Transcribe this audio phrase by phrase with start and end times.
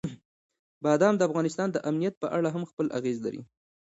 [0.83, 3.41] بادام د افغانستان د امنیت په اړه هم خپل اغېز لري.